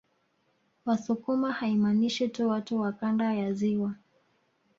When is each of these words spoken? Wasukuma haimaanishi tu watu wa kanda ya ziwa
Wasukuma 0.85 1.51
haimaanishi 1.53 2.27
tu 2.27 2.49
watu 2.49 2.79
wa 2.79 2.91
kanda 2.91 3.33
ya 3.33 3.53
ziwa 3.53 3.95